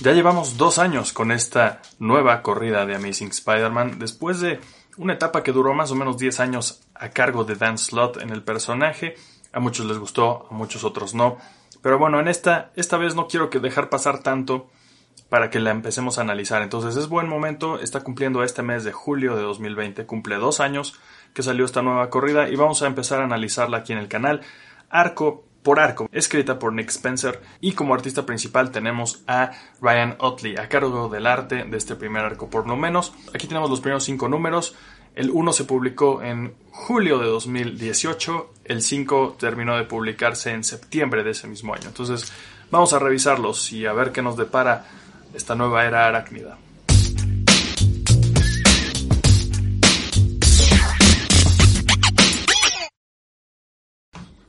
[0.00, 4.60] Ya llevamos dos años con esta nueva corrida de Amazing Spider-Man después de
[4.96, 8.30] una etapa que duró más o menos 10 años a cargo de Dan Slott en
[8.30, 9.16] el personaje.
[9.52, 11.38] A muchos les gustó, a muchos otros no.
[11.82, 14.68] Pero bueno, en esta, esta vez no quiero que dejar pasar tanto
[15.28, 16.62] para que la empecemos a analizar.
[16.62, 20.94] Entonces es buen momento, está cumpliendo este mes de julio de 2020, cumple dos años
[21.34, 24.42] que salió esta nueva corrida y vamos a empezar a analizarla aquí en el canal.
[24.90, 29.50] Arco por arco, escrita por Nick Spencer y como artista principal tenemos a
[29.82, 33.12] Ryan Otley a cargo del arte de este primer arco por lo menos.
[33.34, 34.74] Aquí tenemos los primeros cinco números.
[35.14, 41.22] El 1 se publicó en julio de 2018, el 5 terminó de publicarse en septiembre
[41.22, 41.88] de ese mismo año.
[41.88, 42.32] Entonces
[42.70, 44.86] vamos a revisarlos y a ver qué nos depara
[45.34, 46.56] esta nueva era arácnida.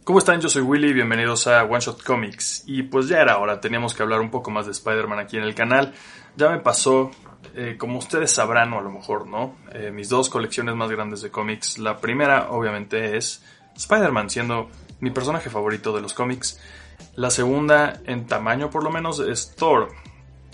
[0.09, 0.41] ¿Cómo están?
[0.41, 2.63] Yo soy Willy, bienvenidos a One Shot Comics.
[2.65, 5.43] Y pues ya era hora, teníamos que hablar un poco más de Spider-Man aquí en
[5.43, 5.93] el canal.
[6.35, 7.11] Ya me pasó,
[7.53, 11.21] eh, como ustedes sabrán, o a lo mejor no, eh, mis dos colecciones más grandes
[11.21, 11.77] de cómics.
[11.77, 13.43] La primera, obviamente, es
[13.75, 16.59] Spider-Man, siendo mi personaje favorito de los cómics.
[17.13, 19.89] La segunda, en tamaño por lo menos, es Thor,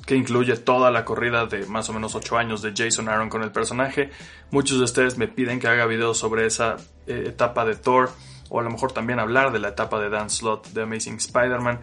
[0.05, 3.41] que incluye toda la corrida de más o menos 8 años de Jason Aaron con
[3.41, 4.09] el personaje.
[4.51, 6.75] Muchos de ustedes me piden que haga videos sobre esa
[7.07, 8.11] eh, etapa de Thor
[8.49, 11.79] o a lo mejor también hablar de la etapa de Dan Slott de Amazing Spider-Man.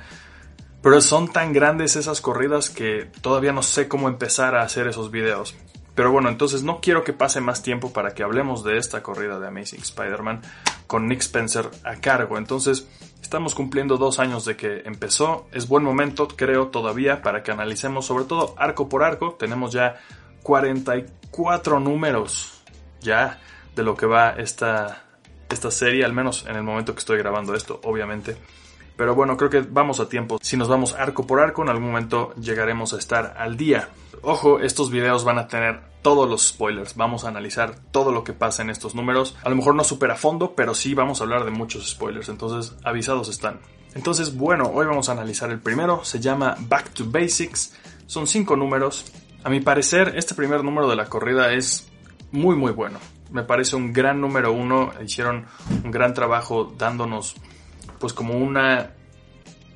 [0.82, 5.10] Pero son tan grandes esas corridas que todavía no sé cómo empezar a hacer esos
[5.10, 5.54] videos.
[5.94, 9.38] Pero bueno, entonces no quiero que pase más tiempo para que hablemos de esta corrida
[9.38, 10.40] de Amazing Spider-Man
[10.86, 12.38] con Nick Spencer a cargo.
[12.38, 12.88] Entonces,
[13.20, 15.46] estamos cumpliendo dos años de que empezó.
[15.52, 19.36] Es buen momento, creo, todavía para que analicemos sobre todo arco por arco.
[19.38, 19.96] Tenemos ya
[20.42, 22.62] 44 números
[23.00, 23.38] ya
[23.76, 25.04] de lo que va esta,
[25.52, 28.36] esta serie, al menos en el momento que estoy grabando esto, obviamente.
[28.96, 30.38] Pero bueno, creo que vamos a tiempo.
[30.42, 33.88] Si nos vamos arco por arco, en algún momento llegaremos a estar al día.
[34.22, 36.94] Ojo, estos videos van a tener todos los spoilers.
[36.96, 39.36] Vamos a analizar todo lo que pasa en estos números.
[39.42, 42.28] A lo mejor no súper a fondo, pero sí vamos a hablar de muchos spoilers.
[42.28, 43.60] Entonces, avisados están.
[43.94, 46.04] Entonces, bueno, hoy vamos a analizar el primero.
[46.04, 47.74] Se llama Back to Basics.
[48.06, 49.10] Son cinco números.
[49.42, 51.88] A mi parecer, este primer número de la corrida es
[52.30, 52.98] muy, muy bueno
[53.32, 54.92] me parece un gran número uno.
[55.04, 55.46] Hicieron
[55.84, 57.36] un gran trabajo dándonos,
[57.98, 58.92] pues, como una.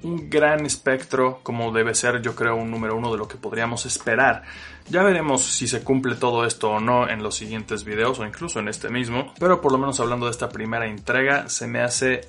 [0.03, 3.87] Un gran espectro, como debe ser, yo creo, un número uno de lo que podríamos
[3.87, 4.45] esperar.
[4.89, 8.61] Ya veremos si se cumple todo esto o no en los siguientes videos o incluso
[8.61, 9.33] en este mismo.
[9.41, 12.29] Pero por lo menos hablando de esta primera entrega, se me hace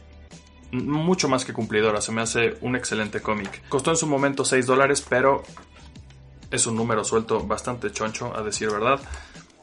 [0.71, 2.01] mucho más que cumplidora.
[2.01, 3.67] Se me hace un excelente cómic.
[3.69, 5.43] Costó en su momento 6 dólares, pero
[6.49, 8.99] es un número suelto bastante choncho, a decir verdad.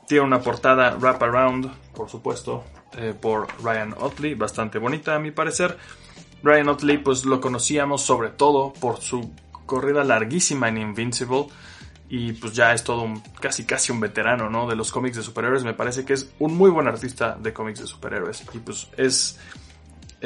[0.07, 2.65] Tiene una portada wrap around, por supuesto,
[2.97, 5.79] eh, por Ryan Otley, bastante bonita a mi parecer.
[6.43, 9.33] Ryan Otley, pues lo conocíamos sobre todo por su
[9.67, 11.47] corrida larguísima en Invincible.
[12.09, 14.69] Y pues ya es todo un, casi casi un veterano, ¿no?
[14.69, 15.65] De los cómics de superhéroes.
[15.65, 18.45] Me parece que es un muy buen artista de cómics de superhéroes.
[18.53, 19.41] Y pues es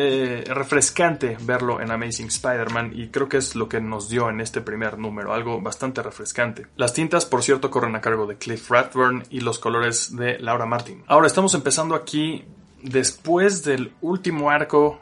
[0.01, 4.41] eh, refrescante verlo en Amazing Spider-Man y creo que es lo que nos dio en
[4.41, 6.69] este primer número, algo bastante refrescante.
[6.77, 10.67] Las tintas, por cierto, corren a cargo de Cliff Rathburn y los colores de Laura
[10.67, 11.03] Martin.
[11.09, 12.45] Ahora estamos empezando aquí
[12.81, 15.01] después del último arco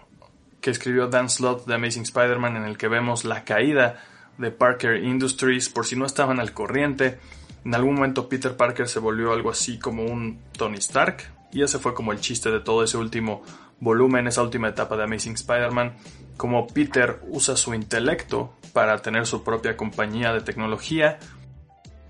[0.62, 4.02] que escribió Dan Slott de Amazing Spider-Man en el que vemos la caída
[4.38, 7.18] de Parker Industries, por si no estaban al corriente.
[7.66, 11.78] En algún momento Peter Parker se volvió algo así como un Tony Stark y ese
[11.78, 13.42] fue como el chiste de todo ese último
[13.80, 15.96] volumen, esa última etapa de Amazing Spider-Man,
[16.36, 21.18] como Peter usa su intelecto para tener su propia compañía de tecnología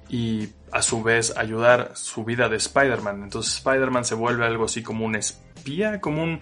[0.09, 3.25] y a su vez ayudar su vida de Spider-Man.
[3.25, 6.41] Entonces Spider-Man se vuelve algo así como un espía, como un,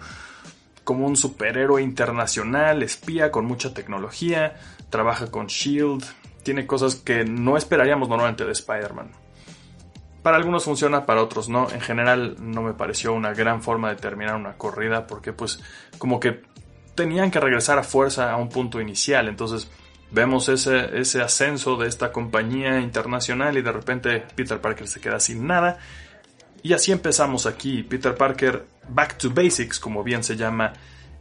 [0.83, 4.55] como un superhéroe internacional, espía con mucha tecnología,
[4.89, 6.03] trabaja con Shield,
[6.43, 9.24] tiene cosas que no esperaríamos normalmente de Spider-Man.
[10.25, 11.69] Para algunos funciona, para otros no.
[11.69, 15.59] En general no me pareció una gran forma de terminar una corrida porque pues
[15.99, 16.41] como que
[16.95, 19.27] tenían que regresar a fuerza a un punto inicial.
[19.27, 19.69] Entonces
[20.09, 25.19] vemos ese, ese ascenso de esta compañía internacional y de repente Peter Parker se queda
[25.19, 25.77] sin nada.
[26.63, 27.83] Y así empezamos aquí.
[27.83, 30.73] Peter Parker Back to Basics, como bien se llama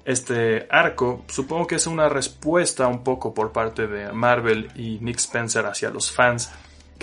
[0.06, 1.26] este arco.
[1.28, 5.90] Supongo que es una respuesta un poco por parte de Marvel y Nick Spencer hacia
[5.90, 6.50] los fans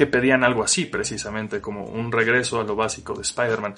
[0.01, 3.75] que pedían algo así precisamente, como un regreso a lo básico de Spider-Man.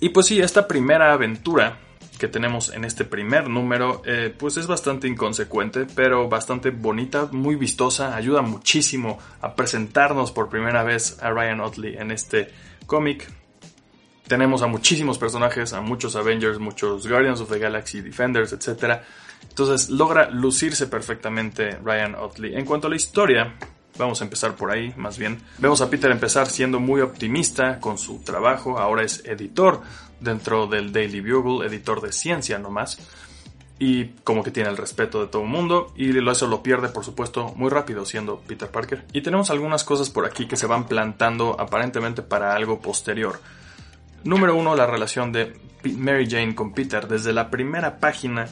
[0.00, 1.78] Y pues sí, esta primera aventura
[2.18, 7.54] que tenemos en este primer número, eh, pues es bastante inconsecuente, pero bastante bonita, muy
[7.54, 12.48] vistosa, ayuda muchísimo a presentarnos por primera vez a Ryan Otley en este
[12.86, 13.30] cómic.
[14.26, 19.00] Tenemos a muchísimos personajes, a muchos Avengers, muchos Guardians of the Galaxy, Defenders, etc.
[19.48, 22.56] Entonces logra lucirse perfectamente Ryan Otley.
[22.56, 23.54] En cuanto a la historia,
[23.98, 25.40] Vamos a empezar por ahí, más bien.
[25.58, 28.78] Vemos a Peter empezar siendo muy optimista con su trabajo.
[28.78, 29.80] Ahora es editor
[30.20, 32.98] dentro del Daily Bugle, editor de ciencia nomás.
[33.78, 35.92] Y como que tiene el respeto de todo el mundo.
[35.96, 39.04] Y eso lo pierde, por supuesto, muy rápido siendo Peter Parker.
[39.12, 43.40] Y tenemos algunas cosas por aquí que se van plantando aparentemente para algo posterior.
[44.24, 47.06] Número uno, la relación de Mary Jane con Peter.
[47.06, 48.48] Desde la primera página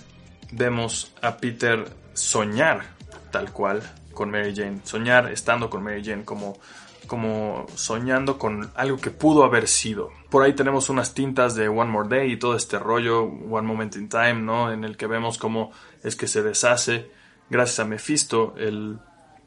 [0.52, 2.94] vemos a Peter soñar
[3.30, 3.82] tal cual
[4.14, 6.56] con Mary Jane, soñar estando con Mary Jane como
[7.06, 10.10] como soñando con algo que pudo haber sido.
[10.30, 13.96] Por ahí tenemos unas tintas de One More Day y todo este rollo, One Moment
[13.96, 14.72] in Time, ¿no?
[14.72, 15.70] En el que vemos cómo
[16.02, 17.10] es que se deshace,
[17.50, 18.98] gracias a Mephisto, el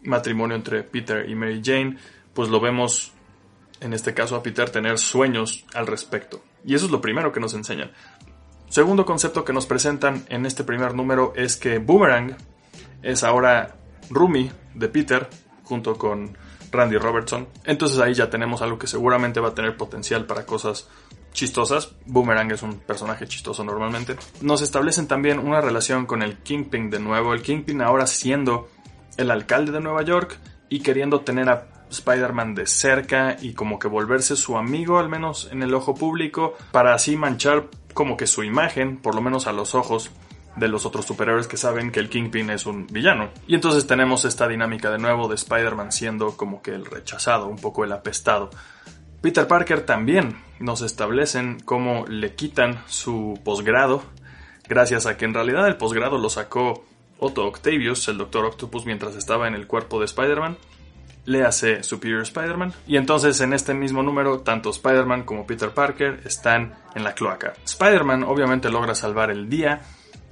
[0.03, 1.97] matrimonio entre Peter y Mary Jane,
[2.33, 3.13] pues lo vemos,
[3.79, 6.43] en este caso a Peter, tener sueños al respecto.
[6.63, 7.91] Y eso es lo primero que nos enseñan.
[8.69, 12.35] Segundo concepto que nos presentan en este primer número es que Boomerang
[13.01, 13.77] es ahora
[14.09, 15.29] Rumi de Peter
[15.63, 16.37] junto con
[16.71, 17.47] Randy Robertson.
[17.65, 20.87] Entonces ahí ya tenemos algo que seguramente va a tener potencial para cosas
[21.33, 21.93] chistosas.
[22.05, 24.15] Boomerang es un personaje chistoso normalmente.
[24.41, 27.33] Nos establecen también una relación con el Kingpin de nuevo.
[27.33, 28.69] El Kingpin ahora siendo
[29.17, 30.39] el alcalde de Nueva York
[30.69, 35.49] y queriendo tener a Spider-Man de cerca y como que volverse su amigo, al menos
[35.51, 39.53] en el ojo público, para así manchar como que su imagen, por lo menos a
[39.53, 40.11] los ojos
[40.57, 43.29] de los otros superhéroes que saben que el Kingpin es un villano.
[43.47, 47.57] Y entonces tenemos esta dinámica de nuevo de Spider-Man siendo como que el rechazado, un
[47.57, 48.49] poco el apestado.
[49.21, 54.03] Peter Parker también nos establecen cómo le quitan su posgrado,
[54.67, 56.85] gracias a que en realidad el posgrado lo sacó
[57.19, 60.57] Otto Octavius, el Doctor Octopus, mientras estaba en el cuerpo de Spider-Man
[61.27, 62.73] le hace Superior Spider-Man.
[62.87, 67.53] Y entonces en este mismo número, tanto Spider-Man como Peter Parker están en la cloaca.
[67.63, 69.81] Spider-Man obviamente logra salvar el día.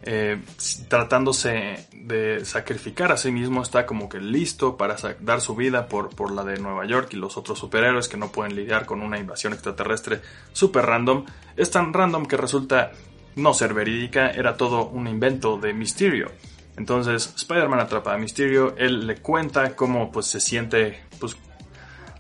[0.08, 0.40] Eh,
[0.88, 6.10] tratándose de sacrificar a sí mismo, está como que listo para dar su vida por,
[6.16, 9.18] por la de Nueva York y los otros superhéroes que no pueden lidiar con una
[9.18, 10.22] invasión extraterrestre
[10.54, 11.26] super random.
[11.58, 12.92] Es tan random que resulta
[13.36, 16.32] no ser verídica, era todo un invento de Mysterio.
[16.78, 21.36] Entonces Spider-Man atrapa a Mysterio, él le cuenta cómo pues se siente, pues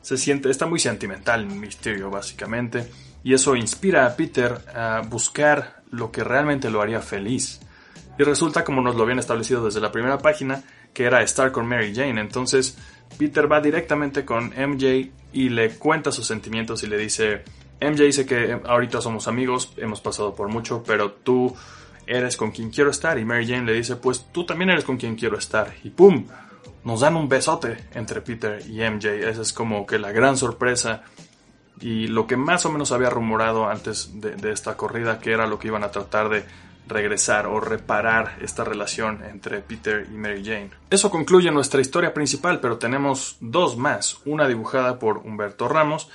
[0.01, 2.89] se siente, está muy sentimental Mysterio básicamente,
[3.23, 7.59] y eso inspira a Peter a buscar lo que realmente lo haría feliz.
[8.17, 10.63] Y resulta como nos lo habían establecido desde la primera página,
[10.93, 12.19] que era estar con Mary Jane.
[12.21, 12.77] Entonces
[13.17, 17.43] Peter va directamente con MJ y le cuenta sus sentimientos y le dice,
[17.81, 21.53] MJ dice que ahorita somos amigos, hemos pasado por mucho, pero tú
[22.07, 23.17] eres con quien quiero estar.
[23.19, 25.73] Y Mary Jane le dice, pues tú también eres con quien quiero estar.
[25.83, 26.25] Y ¡pum!
[26.83, 29.07] Nos dan un besote entre Peter y MJ.
[29.27, 31.03] Esa es como que la gran sorpresa.
[31.81, 35.59] Y lo que más o menos había rumorado antes de, esta corrida, que era lo
[35.59, 36.45] que iban a tratar de
[36.87, 40.71] regresar o reparar esta relación entre Peter y Mary Jane.
[40.89, 44.19] Eso concluye nuestra historia principal, pero tenemos dos más.
[44.25, 46.09] Una dibujada por Humberto Ramos,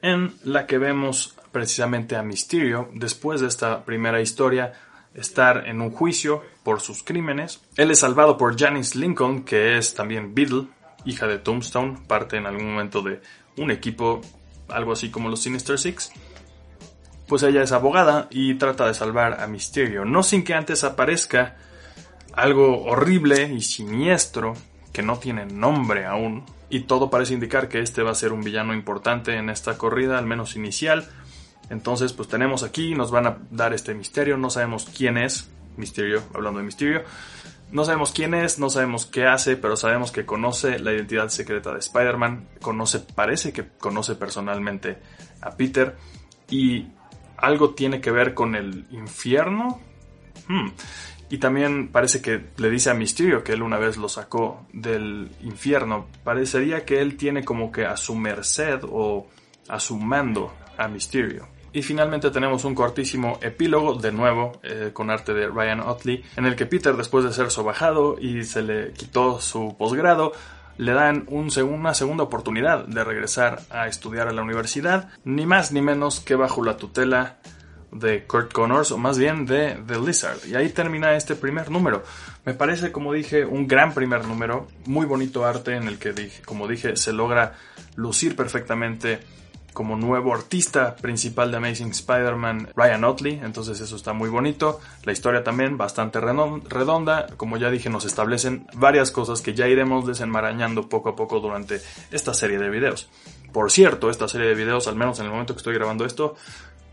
[0.00, 4.72] en la que vemos precisamente a Mysterio después de esta primera historia
[5.14, 7.60] estar en un juicio por sus crímenes.
[7.76, 10.68] Él es salvado por Janice Lincoln, que es también Beetle,
[11.04, 13.20] hija de Tombstone, parte en algún momento de
[13.58, 14.22] un equipo,
[14.68, 16.12] algo así como los Sinister Six.
[17.28, 21.56] Pues ella es abogada y trata de salvar a Mysterio, no sin que antes aparezca
[22.34, 24.54] algo horrible y siniestro
[24.92, 26.44] que no tiene nombre aún.
[26.68, 30.18] Y todo parece indicar que este va a ser un villano importante en esta corrida,
[30.18, 31.08] al menos inicial.
[31.70, 36.22] Entonces, pues tenemos aquí, nos van a dar este misterio, no sabemos quién es, misterio,
[36.34, 37.02] hablando de misterio,
[37.70, 41.72] no sabemos quién es, no sabemos qué hace, pero sabemos que conoce la identidad secreta
[41.72, 44.98] de Spider-Man, conoce, parece que conoce personalmente
[45.40, 45.96] a Peter
[46.50, 46.88] y
[47.42, 49.80] algo tiene que ver con el infierno.
[50.48, 50.70] Hmm.
[51.28, 55.30] Y también parece que le dice a Misterio que él una vez lo sacó del
[55.42, 56.06] infierno.
[56.24, 59.26] Parecería que él tiene como que a su merced o
[59.68, 61.48] a su mando a Mysterio.
[61.72, 66.44] Y finalmente tenemos un cortísimo epílogo, de nuevo, eh, con arte de Ryan Otley, en
[66.44, 70.32] el que Peter, después de ser sobajado y se le quitó su posgrado,
[70.82, 75.72] le dan un, una segunda oportunidad de regresar a estudiar a la universidad, ni más
[75.72, 77.38] ni menos que bajo la tutela
[77.92, 80.38] de Kurt Connors, o más bien de The Lizard.
[80.48, 82.02] Y ahí termina este primer número.
[82.44, 86.66] Me parece, como dije, un gran primer número, muy bonito arte en el que, como
[86.66, 87.54] dije, se logra
[87.94, 89.20] lucir perfectamente
[89.72, 94.80] como nuevo artista principal de Amazing Spider-Man, Ryan Otley, entonces eso está muy bonito.
[95.04, 100.06] La historia también bastante redonda, como ya dije, nos establecen varias cosas que ya iremos
[100.06, 103.08] desenmarañando poco a poco durante esta serie de videos.
[103.52, 106.36] Por cierto, esta serie de videos, al menos en el momento que estoy grabando esto,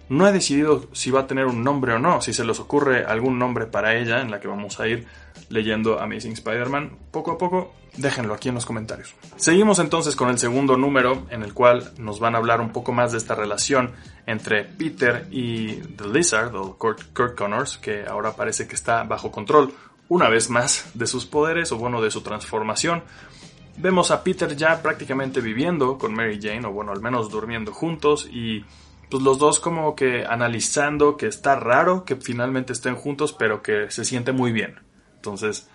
[0.09, 3.05] No he decidido si va a tener un nombre o no, si se les ocurre
[3.05, 5.05] algún nombre para ella en la que vamos a ir
[5.49, 9.13] leyendo Amazing Spider-Man poco a poco, déjenlo aquí en los comentarios.
[9.35, 12.91] Seguimos entonces con el segundo número en el cual nos van a hablar un poco
[12.91, 13.91] más de esta relación
[14.25, 19.31] entre Peter y The Lizard o Kurt, Kurt Connors, que ahora parece que está bajo
[19.31, 19.73] control
[20.07, 23.03] una vez más de sus poderes o bueno de su transformación.
[23.77, 28.27] Vemos a Peter ya prácticamente viviendo con Mary Jane o bueno al menos durmiendo juntos
[28.31, 28.65] y
[29.09, 33.89] pues los dos como que analizando que está raro que finalmente estén juntos, pero que
[33.89, 34.79] se siente muy bien.
[35.15, 35.69] Entonces,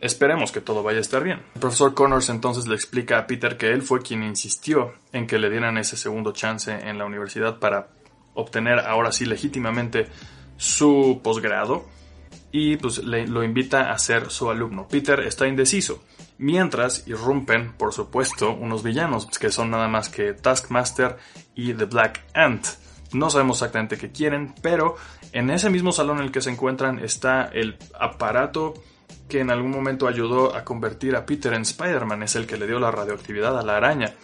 [0.00, 1.42] esperemos que todo vaya a estar bien.
[1.54, 5.38] El profesor Connors entonces le explica a Peter que él fue quien insistió en que
[5.38, 7.88] le dieran ese segundo chance en la universidad para
[8.34, 10.06] obtener ahora sí legítimamente
[10.56, 11.86] su posgrado
[12.52, 14.86] y pues le, lo invita a ser su alumno.
[14.88, 16.02] Peter está indeciso,
[16.38, 21.16] mientras irrumpen, por supuesto, unos villanos que son nada más que Taskmaster
[21.54, 22.66] y The Black Ant.
[23.12, 24.96] No sabemos exactamente qué quieren, pero
[25.32, 28.74] en ese mismo salón en el que se encuentran está el aparato
[29.28, 32.66] que en algún momento ayudó a convertir a Peter en Spider-Man, es el que le
[32.66, 34.14] dio la radioactividad a la araña.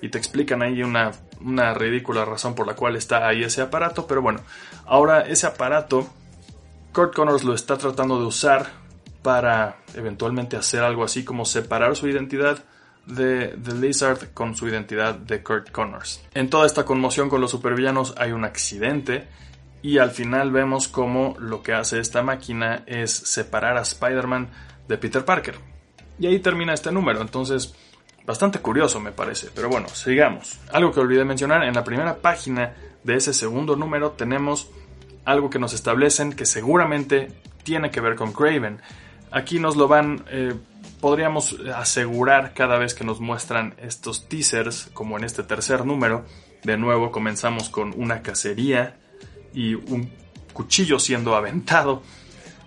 [0.00, 4.06] Y te explican ahí una, una ridícula razón por la cual está ahí ese aparato,
[4.06, 4.40] pero bueno,
[4.86, 6.08] ahora ese aparato
[6.92, 8.66] Kurt Connors lo está tratando de usar
[9.22, 12.64] para eventualmente hacer algo así como separar su identidad
[13.06, 16.22] de The Lizard con su identidad de Kurt Connors.
[16.34, 19.28] En toda esta conmoción con los supervillanos hay un accidente
[19.82, 24.48] y al final vemos cómo lo que hace esta máquina es separar a Spider-Man
[24.88, 25.56] de Peter Parker.
[26.18, 27.74] Y ahí termina este número, entonces
[28.26, 30.58] bastante curioso me parece, pero bueno, sigamos.
[30.72, 34.68] Algo que olvidé mencionar, en la primera página de ese segundo número tenemos
[35.24, 37.28] algo que nos establecen que seguramente
[37.62, 38.80] tiene que ver con Craven.
[39.30, 40.54] Aquí nos lo van, eh,
[41.00, 46.24] podríamos asegurar cada vez que nos muestran estos teasers, como en este tercer número.
[46.64, 48.96] De nuevo comenzamos con una cacería
[49.58, 50.08] y un
[50.52, 52.02] cuchillo siendo aventado.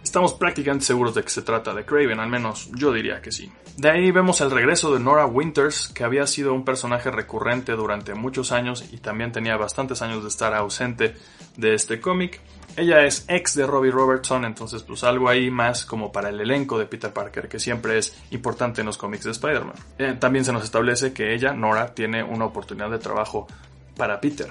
[0.03, 3.49] Estamos prácticamente seguros de que se trata de Craven, al menos yo diría que sí.
[3.77, 8.13] De ahí vemos el regreso de Nora Winters, que había sido un personaje recurrente durante
[8.13, 11.15] muchos años y también tenía bastantes años de estar ausente
[11.55, 12.41] de este cómic.
[12.75, 16.77] Ella es ex de Robbie Robertson, entonces pues algo ahí más como para el elenco
[16.77, 19.75] de Peter Parker, que siempre es importante en los cómics de Spider-Man.
[19.97, 23.47] Eh, también se nos establece que ella, Nora, tiene una oportunidad de trabajo
[23.95, 24.49] para Peter,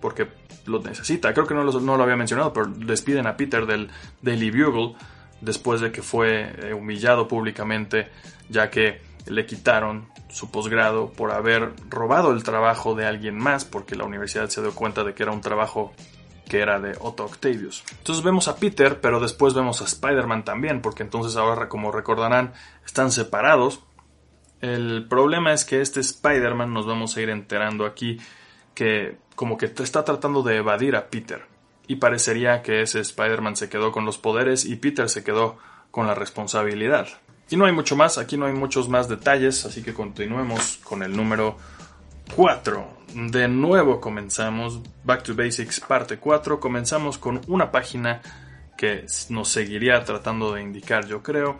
[0.00, 0.28] porque
[0.66, 1.32] lo necesita.
[1.32, 4.94] Creo que no lo, no lo había mencionado, pero despiden a Peter del Daily Bugle
[5.40, 8.08] después de que fue eh, humillado públicamente,
[8.48, 13.96] ya que le quitaron su posgrado por haber robado el trabajo de alguien más, porque
[13.96, 15.92] la universidad se dio cuenta de que era un trabajo
[16.48, 17.84] que era de Otto Octavius.
[17.98, 22.52] Entonces vemos a Peter, pero después vemos a Spider-Man también, porque entonces ahora, como recordarán,
[22.84, 23.80] están separados.
[24.60, 28.18] El problema es que este Spider-Man nos vamos a ir enterando aquí
[28.74, 31.46] que como que está tratando de evadir a Peter.
[31.86, 35.58] Y parecería que ese Spider-Man se quedó con los poderes y Peter se quedó
[35.90, 37.08] con la responsabilidad.
[37.50, 41.02] Y no hay mucho más, aquí no hay muchos más detalles, así que continuemos con
[41.02, 41.56] el número
[42.34, 42.88] 4.
[43.14, 46.60] De nuevo comenzamos Back to Basics parte 4.
[46.60, 48.22] Comenzamos con una página
[48.78, 51.58] que nos seguiría tratando de indicar, yo creo,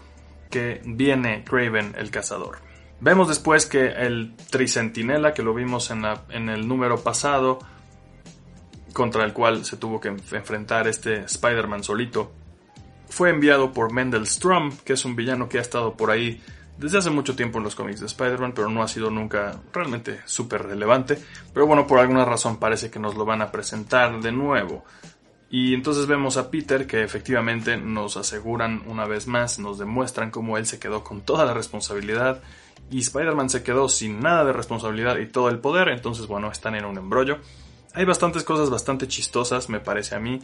[0.50, 2.58] que viene Craven el cazador.
[3.02, 7.58] Vemos después que el Tricentinela, que lo vimos en, el número pasado,
[8.92, 12.30] contra el cual se tuvo que enfrentar este Spider-Man solito,
[13.08, 16.40] fue enviado por Mendel Strum, que es un villano que ha estado por ahí
[16.78, 20.20] desde hace mucho tiempo en los cómics de Spider-Man, pero no ha sido nunca realmente
[20.24, 21.18] súper relevante.
[21.52, 24.84] Pero bueno, por alguna razón parece que nos lo van a presentar de nuevo.
[25.50, 30.56] Y entonces vemos a Peter que efectivamente nos aseguran una vez más, nos demuestran cómo
[30.56, 32.40] él se quedó con toda la responsabilidad
[32.92, 36.74] y Spider-Man se quedó sin nada de responsabilidad y todo el poder, entonces bueno, están
[36.74, 37.38] en un embrollo.
[37.94, 40.40] Hay bastantes cosas bastante chistosas, me parece a mí.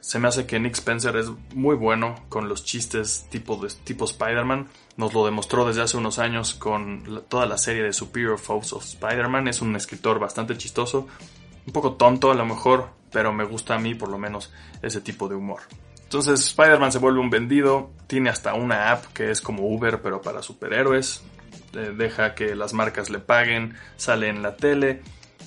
[0.00, 4.68] Se me hace que Nick Spencer es muy bueno con los chistes tipo, tipo Spider-Man.
[4.96, 8.84] Nos lo demostró desde hace unos años con toda la serie de Superior Foes of
[8.84, 9.48] Spider-Man.
[9.48, 11.06] Es un escritor bastante chistoso,
[11.66, 15.02] un poco tonto a lo mejor, pero me gusta a mí por lo menos ese
[15.02, 15.60] tipo de humor.
[16.02, 20.22] Entonces Spider-Man se vuelve un vendido, tiene hasta una app que es como Uber pero
[20.22, 21.22] para superhéroes,
[21.72, 25.02] deja que las marcas le paguen, sale en la tele.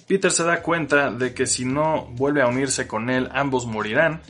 [0.07, 4.21] Peter se da cuenta de que si no vuelve a unirse con él ambos morirán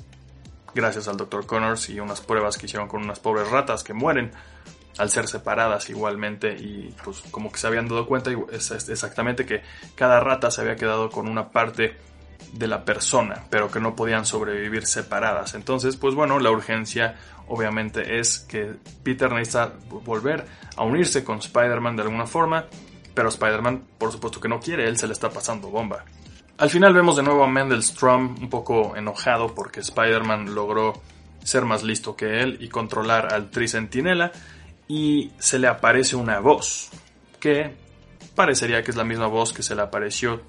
[0.76, 1.46] gracias al Dr.
[1.46, 4.32] Connors y unas pruebas que hicieron con unas pobres ratas que mueren
[4.98, 9.62] al ser separadas igualmente y pues como que se habían dado cuenta exactamente que
[9.96, 11.98] cada rata se había quedado con una parte
[12.52, 15.56] de la persona, pero que no podían sobrevivir separadas.
[15.56, 17.16] Entonces, pues bueno, la urgencia
[17.48, 20.46] obviamente es que Peter necesita volver
[20.76, 22.66] a unirse con Spider-Man de alguna forma,
[23.14, 26.04] pero Spider-Man por supuesto que no quiere, él se le está pasando bomba.
[26.58, 31.02] Al final vemos de nuevo a Mendelstrom un poco enojado porque Spider-Man logró
[31.44, 34.32] ser más listo que él y controlar al Tricentinela
[34.88, 36.90] y se le aparece una voz
[37.40, 37.76] que
[38.36, 40.42] parecería que es la misma voz que se le apareció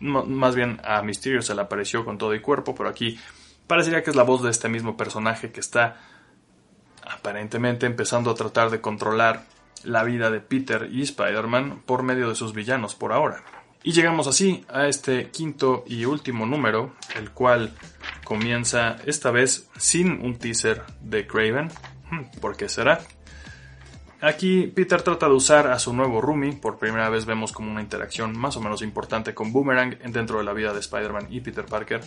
[0.00, 3.18] más bien a Mysterio se le apareció con todo y cuerpo, pero aquí
[3.66, 6.00] parecería que es la voz de este mismo personaje que está
[7.10, 9.44] aparentemente empezando a tratar de controlar
[9.84, 13.42] la vida de Peter y Spider-Man por medio de sus villanos por ahora.
[13.82, 17.74] Y llegamos así a este quinto y último número, el cual
[18.24, 21.68] comienza esta vez sin un teaser de Craven.
[22.10, 23.00] Hmm, ¿Por qué será?
[24.20, 27.80] Aquí Peter trata de usar a su nuevo roomie, por primera vez vemos como una
[27.80, 31.64] interacción más o menos importante con Boomerang dentro de la vida de Spider-Man y Peter
[31.64, 32.02] Parker.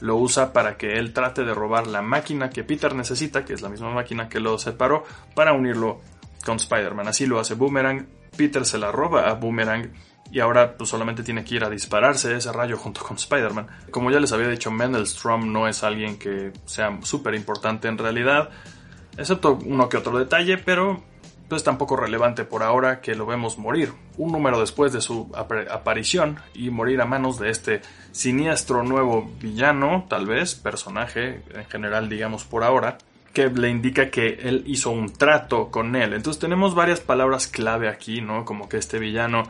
[0.00, 3.62] Lo usa para que él trate de robar la máquina que Peter necesita, que es
[3.62, 5.04] la misma máquina que lo separó,
[5.34, 6.00] para unirlo
[6.44, 7.08] con Spider-Man.
[7.08, 9.90] Así lo hace Boomerang, Peter se la roba a Boomerang
[10.30, 13.66] y ahora pues, solamente tiene que ir a dispararse ese rayo junto con Spider-Man.
[13.90, 18.50] Como ya les había dicho, Mendelstrom no es alguien que sea súper importante en realidad,
[19.16, 21.02] excepto uno que otro detalle, pero
[21.56, 26.38] es tampoco relevante por ahora que lo vemos morir, un número después de su aparición
[26.54, 27.80] y morir a manos de este
[28.12, 32.98] siniestro nuevo villano, tal vez, personaje en general digamos por ahora,
[33.32, 36.12] que le indica que él hizo un trato con él.
[36.12, 38.44] Entonces tenemos varias palabras clave aquí, ¿no?
[38.44, 39.44] Como que este villano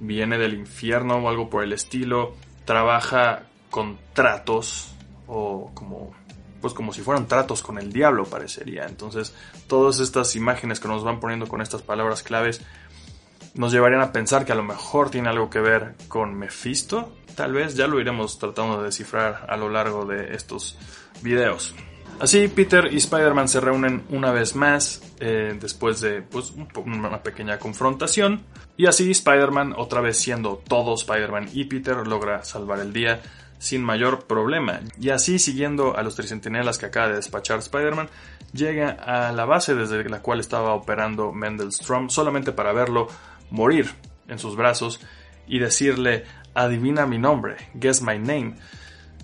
[0.00, 4.94] viene del infierno o algo por el estilo, trabaja con tratos
[5.26, 6.12] o como
[6.60, 8.86] pues como si fueran tratos con el diablo parecería.
[8.86, 9.34] Entonces,
[9.66, 12.60] todas estas imágenes que nos van poniendo con estas palabras claves
[13.54, 17.12] nos llevarían a pensar que a lo mejor tiene algo que ver con Mephisto.
[17.34, 20.78] Tal vez ya lo iremos tratando de descifrar a lo largo de estos
[21.22, 21.74] videos.
[22.18, 26.52] Así, Peter y Spider-Man se reúnen una vez más eh, después de pues,
[26.84, 28.42] una pequeña confrontación.
[28.76, 33.20] Y así, Spider-Man, otra vez siendo todo Spider-Man y Peter, logra salvar el día
[33.58, 34.80] sin mayor problema.
[34.98, 38.08] Y así, siguiendo a los tricentinelas que acaba de despachar Spider-Man,
[38.52, 43.08] llega a la base desde la cual estaba operando Mendelstrom solamente para verlo
[43.50, 43.90] morir
[44.28, 45.00] en sus brazos
[45.46, 48.54] y decirle adivina mi nombre, guess my name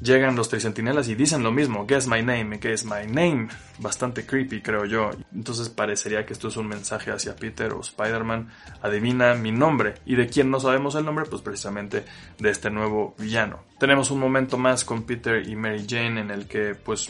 [0.00, 4.60] llegan los tricentinelas y dicen lo mismo, guess my name, guess my name, bastante creepy
[4.60, 5.10] creo yo.
[5.34, 8.50] Entonces parecería que esto es un mensaje hacia Peter o Spider-Man,
[8.82, 9.94] adivina mi nombre.
[10.04, 11.24] ¿Y de quién no sabemos el nombre?
[11.24, 12.04] Pues precisamente
[12.38, 13.60] de este nuevo villano.
[13.78, 17.08] Tenemos un momento más con Peter y Mary Jane en el que pues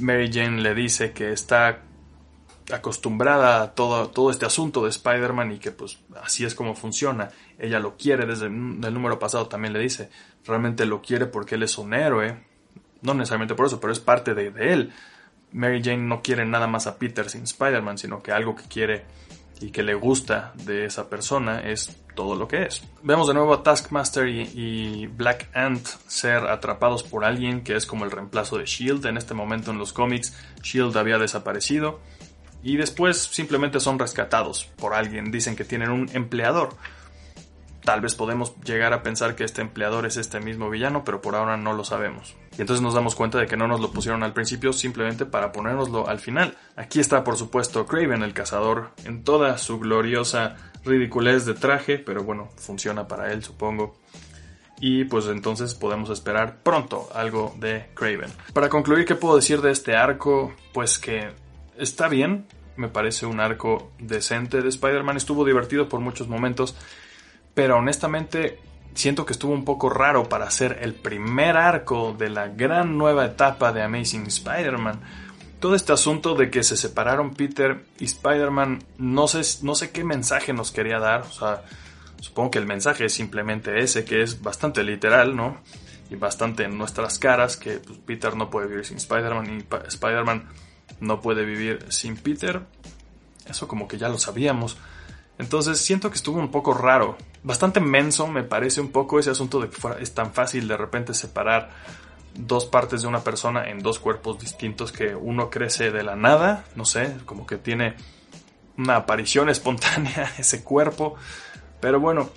[0.00, 1.82] Mary Jane le dice que está
[2.72, 7.30] acostumbrada a todo, todo este asunto de Spider-Man y que pues así es como funciona.
[7.58, 10.10] Ella lo quiere desde el número pasado también le dice,
[10.46, 12.42] realmente lo quiere porque él es un héroe,
[13.02, 14.92] no necesariamente por eso, pero es parte de, él.
[15.52, 19.04] Mary Jane no quiere nada más a Peter sin Spider-Man, sino que algo que quiere
[19.60, 22.82] y que le gusta de esa persona es todo lo que es.
[23.02, 27.86] Vemos de nuevo a Taskmaster y, y, Black Ant ser atrapados por alguien que es
[27.86, 29.06] como el reemplazo de Shield.
[29.06, 32.00] En este momento en los cómics Shield había desaparecido
[32.64, 35.30] y después simplemente son rescatados por alguien.
[35.30, 36.70] Dicen que tienen un empleador.
[37.84, 41.34] Tal vez podemos llegar a pensar que este empleador es este mismo villano, pero por
[41.34, 42.34] ahora no lo sabemos.
[42.56, 45.52] Y entonces nos damos cuenta de que no nos lo pusieron al principio simplemente para
[45.52, 46.56] ponérnoslo al final.
[46.76, 52.24] Aquí está por supuesto Craven el cazador en toda su gloriosa ridiculez de traje, pero
[52.24, 53.98] bueno, funciona para él supongo.
[54.80, 58.30] Y pues entonces podemos esperar pronto algo de Craven.
[58.54, 60.54] Para concluir, ¿qué puedo decir de este arco?
[60.72, 61.32] Pues que
[61.76, 66.74] está bien, me parece un arco decente de Spider-Man, estuvo divertido por muchos momentos,
[67.54, 68.58] pero honestamente
[68.94, 73.24] siento que estuvo un poco raro para ser el primer arco de la gran nueva
[73.24, 75.00] etapa de Amazing Spider-Man.
[75.60, 80.04] Todo este asunto de que se separaron Peter y Spider-Man, no sé, no sé qué
[80.04, 81.62] mensaje nos quería dar, o sea,
[82.20, 85.58] supongo que el mensaje es simplemente ese, que es bastante literal, ¿no?
[86.10, 90.48] Y bastante en nuestras caras, que pues, Peter no puede vivir sin Spider-Man y Spider-Man
[91.00, 92.62] no puede vivir sin Peter.
[93.48, 94.76] Eso como que ya lo sabíamos.
[95.38, 97.16] Entonces siento que estuvo un poco raro.
[97.42, 101.14] Bastante menso me parece un poco ese asunto de que es tan fácil de repente
[101.14, 101.70] separar
[102.34, 106.64] dos partes de una persona en dos cuerpos distintos que uno crece de la nada,
[106.74, 107.94] no sé, como que tiene
[108.76, 111.14] una aparición espontánea ese cuerpo.
[111.80, 112.30] Pero bueno,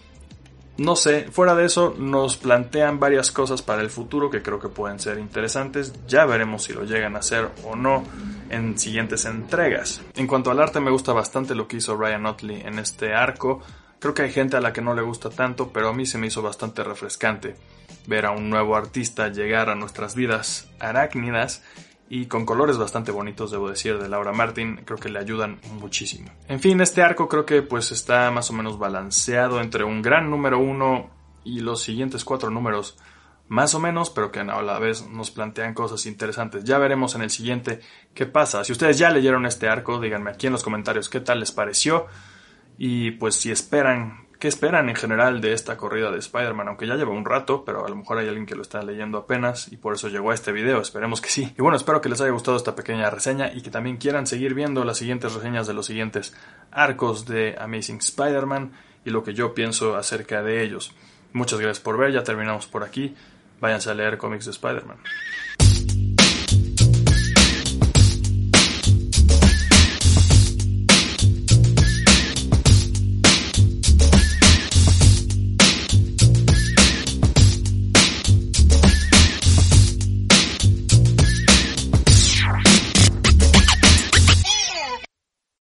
[0.77, 4.69] no sé, fuera de eso nos plantean varias cosas para el futuro que creo que
[4.69, 5.93] pueden ser interesantes.
[6.07, 8.03] Ya veremos si lo llegan a hacer o no
[8.49, 10.01] en siguientes entregas.
[10.15, 13.61] En cuanto al arte me gusta bastante lo que hizo Ryan Otley en este arco.
[13.99, 16.17] Creo que hay gente a la que no le gusta tanto, pero a mí se
[16.17, 17.55] me hizo bastante refrescante
[18.05, 21.63] ver a un nuevo artista llegar a nuestras vidas arácnidas
[22.09, 26.31] y con colores bastante bonitos, debo decir, de Laura Martin, creo que le ayudan muchísimo.
[26.47, 30.29] En fin, este arco creo que pues está más o menos balanceado entre un gran
[30.29, 31.09] número uno
[31.43, 32.97] y los siguientes cuatro números
[33.47, 36.63] más o menos, pero que a la vez nos plantean cosas interesantes.
[36.63, 37.79] Ya veremos en el siguiente
[38.13, 38.63] qué pasa.
[38.63, 42.07] Si ustedes ya leyeron este arco, díganme aquí en los comentarios qué tal les pareció
[42.77, 46.95] y pues si esperan, qué esperan en general de esta corrida de Spider-Man, aunque ya
[46.95, 49.77] lleva un rato, pero a lo mejor hay alguien que lo está leyendo apenas y
[49.77, 51.53] por eso llegó a este video, esperemos que sí.
[51.57, 54.53] Y bueno, espero que les haya gustado esta pequeña reseña y que también quieran seguir
[54.53, 56.35] viendo las siguientes reseñas de los siguientes
[56.71, 58.73] arcos de Amazing Spider-Man
[59.05, 60.93] y lo que yo pienso acerca de ellos.
[61.33, 63.15] Muchas gracias por ver, ya terminamos por aquí
[63.59, 64.97] váyanse a leer cómics de Spider-Man.